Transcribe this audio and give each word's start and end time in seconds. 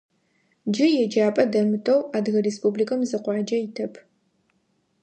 Джы 0.71 0.87
еджапӏэ 1.03 1.43
дэмытэу 1.51 2.01
Адыгэ 2.17 2.39
Республикэм 2.47 3.01
зы 3.09 3.17
къуаджэ 3.23 3.57
итэп. 3.65 3.93